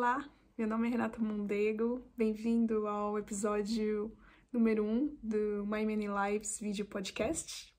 Olá, 0.00 0.26
meu 0.56 0.66
nome 0.66 0.88
é 0.88 0.92
Renata 0.92 1.20
Mondego, 1.20 2.02
bem-vindo 2.16 2.86
ao 2.86 3.18
episódio 3.18 4.10
número 4.50 4.82
1 4.82 4.88
um 4.90 5.18
do 5.22 5.66
My 5.66 5.84
Many 5.84 6.06
Lives 6.08 6.58
Video 6.58 6.86
Podcast. 6.86 7.70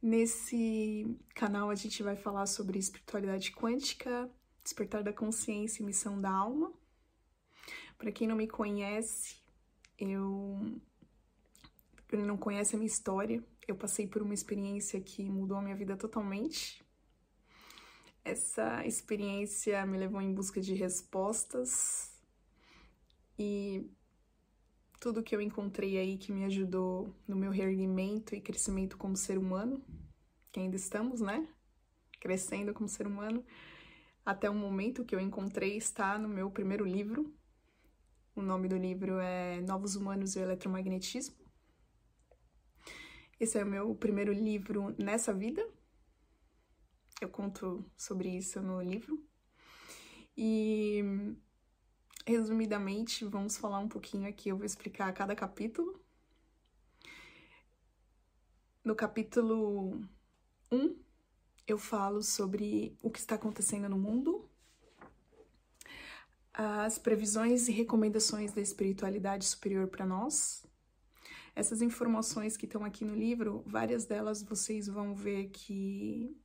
Nesse 0.00 1.18
canal 1.34 1.68
a 1.68 1.74
gente 1.74 2.00
vai 2.04 2.14
falar 2.14 2.46
sobre 2.46 2.78
espiritualidade 2.78 3.50
quântica, 3.50 4.30
despertar 4.62 5.02
da 5.02 5.12
consciência 5.12 5.82
e 5.82 5.84
missão 5.84 6.20
da 6.20 6.30
alma. 6.30 6.72
Para 7.98 8.12
quem 8.12 8.28
não 8.28 8.36
me 8.36 8.46
conhece, 8.46 9.38
eu 9.98 10.80
não 12.12 12.36
conhece 12.36 12.76
a 12.76 12.78
minha 12.78 12.86
história, 12.86 13.42
eu 13.66 13.74
passei 13.74 14.06
por 14.06 14.22
uma 14.22 14.32
experiência 14.32 15.00
que 15.00 15.28
mudou 15.28 15.56
a 15.56 15.60
minha 15.60 15.74
vida 15.74 15.96
totalmente. 15.96 16.80
Essa 18.24 18.86
experiência 18.86 19.84
me 19.84 19.98
levou 19.98 20.20
em 20.20 20.32
busca 20.32 20.60
de 20.60 20.74
respostas 20.74 22.12
e 23.36 23.90
tudo 25.00 25.22
que 25.22 25.34
eu 25.34 25.40
encontrei 25.40 25.98
aí 25.98 26.16
que 26.16 26.30
me 26.30 26.44
ajudou 26.44 27.12
no 27.26 27.34
meu 27.34 27.50
reerguimento 27.50 28.36
e 28.36 28.40
crescimento 28.40 28.96
como 28.96 29.16
ser 29.16 29.36
humano, 29.36 29.82
que 30.52 30.60
ainda 30.60 30.76
estamos, 30.76 31.20
né? 31.20 31.48
Crescendo 32.20 32.72
como 32.72 32.88
ser 32.88 33.08
humano, 33.08 33.44
até 34.24 34.48
o 34.48 34.54
momento 34.54 35.04
que 35.04 35.12
eu 35.12 35.18
encontrei 35.18 35.76
está 35.76 36.16
no 36.16 36.28
meu 36.28 36.48
primeiro 36.48 36.84
livro. 36.84 37.34
O 38.36 38.40
nome 38.40 38.68
do 38.68 38.76
livro 38.76 39.18
é 39.18 39.60
Novos 39.62 39.96
Humanos 39.96 40.36
e 40.36 40.38
o 40.38 40.42
Eletromagnetismo. 40.42 41.34
Esse 43.40 43.58
é 43.58 43.64
o 43.64 43.66
meu 43.66 43.92
primeiro 43.96 44.32
livro 44.32 44.94
nessa 44.96 45.34
vida, 45.34 45.68
eu 47.24 47.28
conto 47.28 47.84
sobre 47.96 48.28
isso 48.28 48.60
no 48.60 48.80
livro. 48.80 49.22
E 50.36 51.02
resumidamente, 52.26 53.24
vamos 53.24 53.56
falar 53.56 53.78
um 53.78 53.88
pouquinho 53.88 54.28
aqui, 54.28 54.48
eu 54.48 54.56
vou 54.56 54.66
explicar 54.66 55.12
cada 55.12 55.34
capítulo. 55.34 56.00
No 58.84 58.94
capítulo 58.94 60.00
1, 60.70 60.96
eu 61.66 61.78
falo 61.78 62.22
sobre 62.22 62.96
o 63.02 63.10
que 63.10 63.18
está 63.18 63.36
acontecendo 63.36 63.88
no 63.88 63.98
mundo, 63.98 64.48
as 66.52 66.98
previsões 66.98 67.68
e 67.68 67.72
recomendações 67.72 68.52
da 68.52 68.60
espiritualidade 68.60 69.44
superior 69.44 69.88
para 69.88 70.04
nós. 70.04 70.66
Essas 71.54 71.82
informações 71.82 72.56
que 72.56 72.64
estão 72.64 72.84
aqui 72.84 73.04
no 73.04 73.14
livro, 73.14 73.62
várias 73.66 74.04
delas 74.04 74.42
vocês 74.42 74.86
vão 74.86 75.14
ver 75.14 75.50
que 75.50 76.36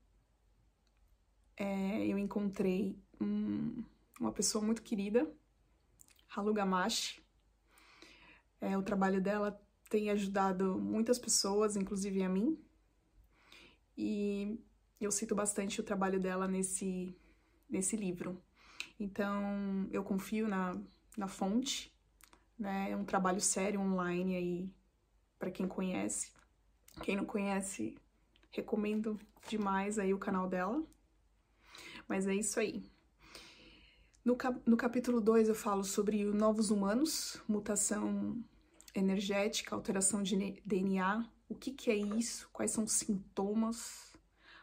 é, 1.58 2.06
eu 2.06 2.18
encontrei 2.18 2.96
um, 3.20 3.84
uma 4.20 4.32
pessoa 4.32 4.64
muito 4.64 4.84
querida, 4.84 5.30
Halu 6.36 6.54
Gamashi. 6.54 7.22
É, 8.62 8.78
o 8.78 8.84
trabalho 8.84 9.22
dela 9.22 9.60
tem 9.90 10.10
ajudado 10.10 10.80
muitas 10.80 11.18
pessoas, 11.18 11.76
inclusive 11.76 12.24
a 12.24 12.30
mim. 12.30 12.58
E 13.98 14.60
eu 15.02 15.12
cito 15.12 15.34
bastante 15.34 15.80
o 15.82 15.84
trabalho 15.84 16.20
dela 16.20 16.48
nesse, 16.48 17.16
nesse 17.70 17.96
livro. 17.96 18.42
Então, 19.00 19.88
eu 19.92 20.04
confio 20.04 20.48
na, 20.48 20.80
na 21.18 21.28
fonte, 21.28 21.92
né? 22.58 22.92
É 22.92 22.96
um 22.96 23.06
trabalho 23.06 23.42
sério 23.42 23.80
online 23.80 24.36
aí 24.36 24.70
para 25.40 25.52
quem 25.52 25.68
conhece. 25.68 26.32
Quem 27.04 27.16
não 27.16 27.26
conhece, 27.26 27.96
recomendo 28.52 29.20
demais 29.48 30.00
aí 30.00 30.14
o 30.14 30.20
canal 30.20 30.48
dela. 30.48 30.84
Mas 32.08 32.28
é 32.28 32.34
isso 32.34 32.60
aí. 32.60 32.84
No, 34.24 34.36
cap 34.36 34.60
no 34.66 34.76
capítulo 34.76 35.22
2 35.22 35.50
eu 35.50 35.56
falo 35.56 35.84
sobre 35.84 36.24
novos 36.26 36.70
humanos, 36.70 37.42
mutação 37.48 38.44
energética, 38.94 39.76
alteração 39.76 40.22
de 40.24 40.62
DNA, 40.66 41.26
o 41.48 41.56
que, 41.56 41.72
que 41.72 41.90
é 41.90 41.96
isso, 41.96 42.50
quais 42.52 42.72
são 42.72 42.84
os 42.84 42.94
sintomas. 42.94 44.16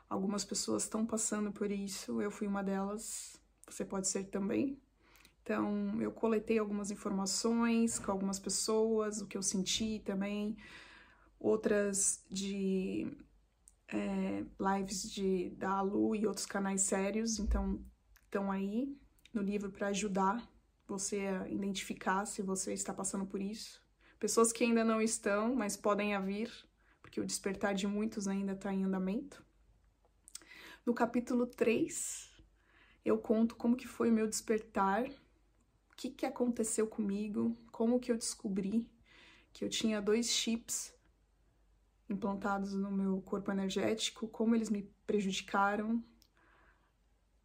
Algumas 0.09 0.45
pessoas 0.45 0.83
estão 0.83 1.07
passando 1.07 1.51
por 1.51 1.71
isso, 1.71 2.21
eu 2.21 2.31
fui 2.31 2.47
uma 2.47 2.63
delas, 2.63 3.41
você 3.67 3.85
pode 3.85 4.07
ser 4.09 4.25
também. 4.25 4.79
Então, 5.43 6.01
eu 6.01 6.11
coletei 6.11 6.59
algumas 6.59 6.91
informações 6.91 7.99
com 7.99 8.11
algumas 8.11 8.39
pessoas, 8.39 9.21
o 9.21 9.27
que 9.27 9.37
eu 9.37 9.43
senti 9.43 10.01
também, 10.05 10.57
outras 11.39 12.25
de 12.31 13.11
é, 13.95 14.45
lives 14.77 15.11
de, 15.11 15.51
da 15.51 15.71
Alu 15.71 16.17
e 16.17 16.27
outros 16.27 16.47
canais 16.47 16.83
sérios, 16.83 17.39
então 17.39 17.81
estão 18.25 18.51
aí 18.51 18.99
no 19.33 19.41
livro 19.41 19.71
para 19.71 19.89
ajudar 19.89 20.51
você 20.87 21.21
a 21.27 21.49
identificar 21.49 22.27
se 22.27 22.43
você 22.43 22.73
está 22.73 22.93
passando 22.93 23.25
por 23.25 23.41
isso. 23.41 23.83
Pessoas 24.19 24.53
que 24.53 24.65
ainda 24.65 24.85
não 24.85 25.01
estão, 25.01 25.55
mas 25.55 25.77
podem 25.77 26.21
vir, 26.23 26.51
porque 27.01 27.21
o 27.21 27.27
despertar 27.27 27.75
de 27.75 27.87
muitos 27.87 28.27
ainda 28.27 28.53
está 28.53 28.73
em 28.73 28.85
andamento. 28.85 29.45
No 30.85 30.93
capítulo 30.93 31.47
3, 31.47 32.31
eu 33.05 33.19
conto 33.19 33.57
como 33.57 33.77
que 33.77 33.87
foi 33.87 34.11
o 34.11 34.13
meu 34.13 34.27
despertar, 34.27 35.07
o 35.07 35.97
que, 35.97 36.11
que 36.11 36.27
aconteceu 36.27 36.87
comigo, 36.87 37.57
como 37.71 38.01
que 38.01 38.11
eu 38.11 38.19
descobri 38.19 38.91
que 39.53 39.65
eu 39.65 39.69
tinha 39.69 40.03
dois 40.03 40.29
chips 40.31 40.93
implantados 42.09 42.75
no 42.75 42.91
meu 42.91 43.21
corpo 43.23 43.51
energético, 43.51 44.29
como 44.29 44.55
eles 44.55 44.71
me 44.71 44.83
prejudicaram, 45.07 46.03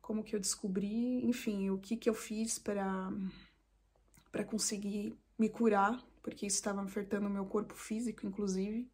como 0.02 0.24
que 0.24 0.36
eu 0.36 0.40
descobri, 0.40 1.26
enfim, 1.26 1.70
o 1.70 1.78
que 1.78 1.96
que 1.96 2.10
eu 2.10 2.14
fiz 2.14 2.60
para 2.60 3.12
para 4.32 4.44
conseguir 4.44 5.18
me 5.38 5.50
curar, 5.50 6.00
porque 6.22 6.46
isso 6.46 6.58
estava 6.58 6.82
afetando 6.82 7.28
o 7.28 7.32
meu 7.32 7.46
corpo 7.46 7.74
físico, 7.74 8.28
inclusive. 8.28 8.88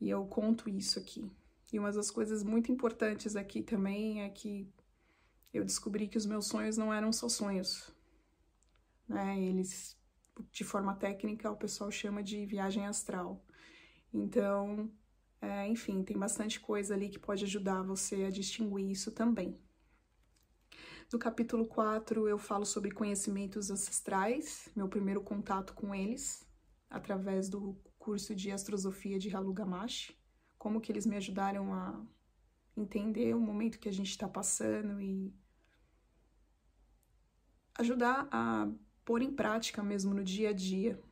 E 0.00 0.08
eu 0.08 0.24
conto 0.26 0.68
isso 0.68 0.98
aqui. 0.98 1.30
E 1.72 1.78
uma 1.78 1.92
das 1.92 2.10
coisas 2.10 2.42
muito 2.42 2.70
importantes 2.72 3.36
aqui 3.36 3.62
também 3.62 4.22
é 4.22 4.28
que 4.28 4.68
eu 5.52 5.64
descobri 5.64 6.08
que 6.08 6.16
os 6.16 6.26
meus 6.26 6.46
sonhos 6.46 6.76
não 6.76 6.92
eram 6.92 7.12
só 7.12 7.28
sonhos. 7.28 7.90
Né? 9.08 9.38
Eles, 9.40 9.98
de 10.50 10.64
forma 10.64 10.94
técnica, 10.94 11.50
o 11.50 11.56
pessoal 11.56 11.90
chama 11.90 12.22
de 12.22 12.44
viagem 12.46 12.86
astral. 12.86 13.44
Então, 14.12 14.90
é, 15.40 15.66
enfim, 15.66 16.02
tem 16.02 16.18
bastante 16.18 16.60
coisa 16.60 16.94
ali 16.94 17.08
que 17.08 17.18
pode 17.18 17.44
ajudar 17.44 17.82
você 17.82 18.24
a 18.24 18.30
distinguir 18.30 18.90
isso 18.90 19.10
também. 19.10 19.58
No 21.12 21.18
capítulo 21.18 21.66
4, 21.66 22.28
eu 22.28 22.38
falo 22.38 22.64
sobre 22.64 22.90
conhecimentos 22.90 23.70
ancestrais, 23.70 24.68
meu 24.74 24.88
primeiro 24.88 25.20
contato 25.20 25.74
com 25.74 25.94
eles, 25.94 26.46
através 26.88 27.48
do 27.48 27.76
curso 27.98 28.34
de 28.34 28.50
astrosofia 28.50 29.18
de 29.18 29.34
Halu 29.34 29.52
Gamashi, 29.52 30.16
como 30.58 30.80
que 30.80 30.90
eles 30.92 31.06
me 31.06 31.16
ajudaram 31.16 31.74
a 31.74 32.00
entender 32.76 33.34
o 33.34 33.40
momento 33.40 33.78
que 33.78 33.88
a 33.88 33.92
gente 33.92 34.10
está 34.10 34.28
passando 34.28 35.00
e 35.00 35.34
ajudar 37.74 38.28
a 38.30 38.70
pôr 39.04 39.22
em 39.22 39.32
prática 39.32 39.82
mesmo 39.82 40.14
no 40.14 40.22
dia 40.22 40.50
a 40.50 40.52
dia 40.52 41.02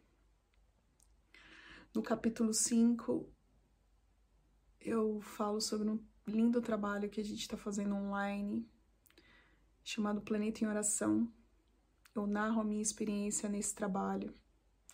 no 1.92 2.02
capítulo 2.02 2.54
5, 2.54 3.28
eu 4.80 5.20
falo 5.20 5.60
sobre 5.60 5.88
um 5.88 5.98
lindo 6.26 6.62
trabalho 6.62 7.10
que 7.10 7.20
a 7.20 7.24
gente 7.24 7.40
está 7.40 7.56
fazendo 7.56 7.94
online, 7.94 8.64
chamado 9.82 10.20
Planeta 10.20 10.62
em 10.62 10.68
Oração. 10.68 11.32
Eu 12.14 12.26
narro 12.26 12.60
a 12.60 12.64
minha 12.64 12.82
experiência 12.82 13.48
nesse 13.48 13.74
trabalho. 13.74 14.32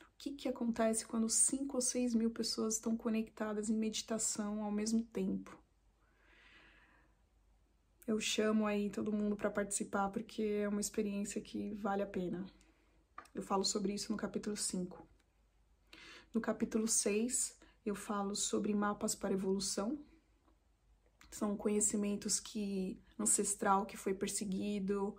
O 0.00 0.17
que, 0.19 0.32
que 0.32 0.49
acontece 0.49 1.06
quando 1.06 1.29
5 1.29 1.76
ou 1.76 1.81
6 1.82 2.15
mil 2.15 2.31
pessoas 2.31 2.75
estão 2.75 2.97
conectadas 2.97 3.69
em 3.69 3.76
meditação 3.76 4.65
ao 4.65 4.73
mesmo 4.73 5.05
tempo? 5.05 5.56
Eu 8.06 8.19
chamo 8.21 8.67
aí 8.67 8.88
todo 8.88 9.12
mundo 9.12 9.37
para 9.37 9.50
participar 9.50 10.09
porque 10.09 10.43
é 10.43 10.69
uma 10.69 10.81
experiência 10.81 11.43
que 11.43 11.75
vale 11.75 12.03
a 12.03 12.06
pena. 12.06 12.47
Eu 13.35 13.43
falo 13.43 13.65
sobre 13.65 13.93
isso 13.93 14.11
no 14.11 14.17
capítulo 14.17 14.56
5. 14.56 15.16
No 16.37 16.43
capítulo 16.43 16.87
6, 16.87 17.56
eu 17.87 17.94
falo 17.94 18.37
sobre 18.37 18.75
mapas 18.75 19.15
para 19.15 19.33
evolução. 19.33 19.99
São 21.31 21.56
conhecimentos 21.56 22.38
que 22.38 23.03
ancestral 23.19 23.87
que 23.87 23.97
foi 23.97 24.12
perseguido, 24.12 25.17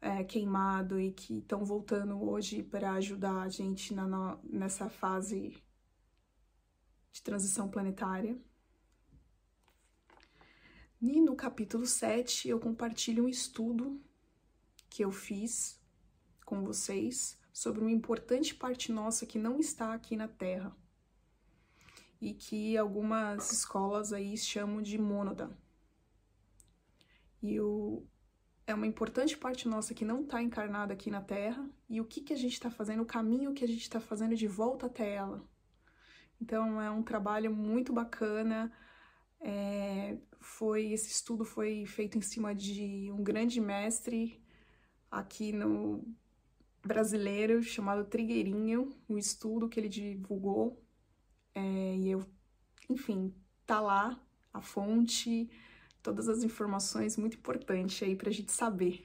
é, 0.00 0.22
queimado 0.22 1.00
e 1.00 1.10
que 1.10 1.38
estão 1.38 1.64
voltando 1.64 2.22
hoje 2.22 2.62
para 2.62 2.92
ajudar 2.92 3.42
a 3.42 3.48
gente 3.48 3.92
na, 3.92 4.38
nessa 4.44 4.88
fase 4.88 5.60
de 7.10 7.22
transição 7.24 7.68
planetária. 7.68 8.38
E 11.02 11.20
no 11.20 11.34
capítulo 11.34 11.84
7 11.84 12.48
eu 12.50 12.60
compartilho 12.60 13.24
um 13.24 13.28
estudo 13.28 14.00
que 14.88 15.04
eu 15.04 15.10
fiz 15.10 15.82
com 16.44 16.62
vocês 16.62 17.36
sobre 17.56 17.80
uma 17.80 17.90
importante 17.90 18.54
parte 18.54 18.92
nossa 18.92 19.24
que 19.24 19.38
não 19.38 19.58
está 19.58 19.94
aqui 19.94 20.14
na 20.14 20.28
Terra 20.28 20.76
e 22.20 22.34
que 22.34 22.76
algumas 22.76 23.50
escolas 23.50 24.12
aí 24.12 24.36
chamam 24.36 24.82
de 24.82 24.98
mônada. 24.98 25.50
E 27.42 27.58
o, 27.58 28.04
é 28.66 28.74
uma 28.74 28.86
importante 28.86 29.38
parte 29.38 29.66
nossa 29.66 29.94
que 29.94 30.04
não 30.04 30.20
está 30.20 30.42
encarnada 30.42 30.92
aqui 30.92 31.10
na 31.10 31.22
Terra 31.22 31.66
e 31.88 31.98
o 31.98 32.04
que, 32.04 32.20
que 32.20 32.34
a 32.34 32.36
gente 32.36 32.52
está 32.52 32.70
fazendo, 32.70 33.02
o 33.02 33.06
caminho 33.06 33.54
que 33.54 33.64
a 33.64 33.68
gente 33.68 33.80
está 33.80 34.00
fazendo 34.00 34.36
de 34.36 34.46
volta 34.46 34.84
até 34.84 35.14
ela. 35.14 35.42
Então 36.38 36.78
é 36.78 36.90
um 36.90 37.02
trabalho 37.02 37.50
muito 37.50 37.90
bacana. 37.90 38.70
É, 39.40 40.18
foi 40.40 40.92
esse 40.92 41.10
estudo 41.10 41.42
foi 41.42 41.86
feito 41.86 42.18
em 42.18 42.22
cima 42.22 42.54
de 42.54 43.10
um 43.10 43.22
grande 43.22 43.62
mestre 43.62 44.44
aqui 45.10 45.52
no 45.52 46.04
brasileiro 46.86 47.62
chamado 47.62 48.04
Trigueirinho, 48.04 48.94
o 49.08 49.18
estudo 49.18 49.68
que 49.68 49.78
ele 49.80 49.88
divulgou. 49.88 50.82
É, 51.54 51.96
e 51.96 52.10
eu, 52.10 52.24
enfim, 52.88 53.34
tá 53.66 53.80
lá 53.80 54.20
a 54.52 54.60
fonte, 54.60 55.50
todas 56.02 56.28
as 56.28 56.42
informações 56.42 57.16
muito 57.16 57.36
importantes 57.36 58.02
aí 58.02 58.14
pra 58.14 58.30
gente 58.30 58.52
saber. 58.52 59.04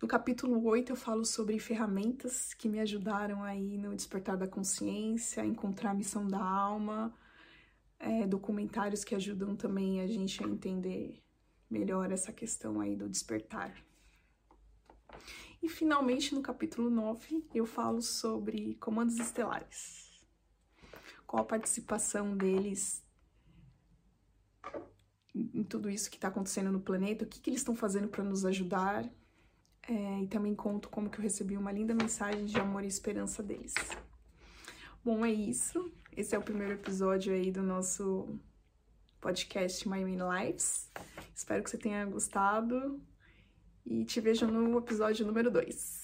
No 0.00 0.08
capítulo 0.08 0.62
8 0.64 0.92
eu 0.92 0.96
falo 0.96 1.24
sobre 1.24 1.58
ferramentas 1.58 2.52
que 2.52 2.68
me 2.68 2.78
ajudaram 2.80 3.42
aí 3.42 3.78
no 3.78 3.94
despertar 3.94 4.36
da 4.36 4.46
consciência, 4.46 5.44
encontrar 5.44 5.90
a 5.90 5.94
missão 5.94 6.26
da 6.28 6.42
alma, 6.42 7.14
é, 7.98 8.26
documentários 8.26 9.04
que 9.04 9.14
ajudam 9.14 9.56
também 9.56 10.00
a 10.00 10.06
gente 10.06 10.44
a 10.44 10.46
entender 10.46 11.22
melhor 11.70 12.12
essa 12.12 12.32
questão 12.32 12.80
aí 12.80 12.94
do 12.94 13.08
despertar. 13.08 13.74
E 15.62 15.68
finalmente, 15.68 16.34
no 16.34 16.42
capítulo 16.42 16.90
9, 16.90 17.48
eu 17.54 17.64
falo 17.64 18.02
sobre 18.02 18.74
comandos 18.74 19.18
estelares. 19.18 20.24
Qual 21.26 21.42
a 21.42 21.46
participação 21.46 22.36
deles 22.36 23.04
em 25.34 25.64
tudo 25.64 25.90
isso 25.90 26.08
que 26.08 26.16
está 26.16 26.28
acontecendo 26.28 26.70
no 26.70 26.80
planeta, 26.80 27.24
o 27.24 27.28
que, 27.28 27.40
que 27.40 27.50
eles 27.50 27.60
estão 27.60 27.74
fazendo 27.74 28.08
para 28.08 28.22
nos 28.22 28.44
ajudar. 28.44 29.04
É, 29.86 30.22
e 30.22 30.26
também 30.28 30.54
conto 30.54 30.88
como 30.88 31.10
que 31.10 31.18
eu 31.18 31.22
recebi 31.22 31.56
uma 31.56 31.72
linda 31.72 31.94
mensagem 31.94 32.46
de 32.46 32.58
amor 32.58 32.84
e 32.84 32.88
esperança 32.88 33.42
deles. 33.42 33.74
Bom, 35.04 35.24
é 35.24 35.30
isso. 35.30 35.92
Esse 36.16 36.34
é 36.34 36.38
o 36.38 36.42
primeiro 36.42 36.72
episódio 36.72 37.34
aí 37.34 37.50
do 37.50 37.62
nosso 37.62 38.38
podcast 39.20 39.86
My 39.86 40.02
Main 40.02 40.18
Lives. 40.18 40.90
Espero 41.34 41.62
que 41.62 41.68
você 41.68 41.76
tenha 41.76 42.06
gostado 42.06 43.02
e 43.86 44.04
te 44.04 44.20
vejo 44.20 44.46
no 44.46 44.78
episódio 44.78 45.26
número 45.26 45.50
2. 45.50 46.03